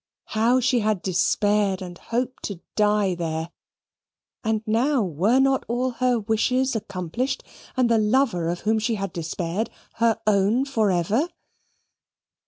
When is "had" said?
0.79-1.03, 8.95-9.13